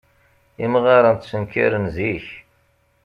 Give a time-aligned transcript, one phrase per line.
[0.65, 2.27] Imɣaren ttenkaren zik.